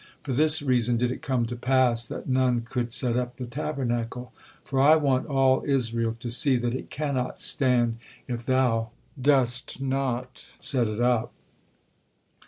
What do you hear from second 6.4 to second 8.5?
that it cannot stand if